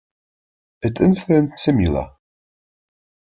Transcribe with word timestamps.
It 0.81 0.99
influenced 0.99 1.59
Simula. 1.63 2.15